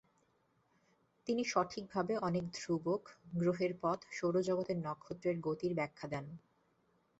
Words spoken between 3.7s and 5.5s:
পথ, সৌরজগতের নক্ষত্রের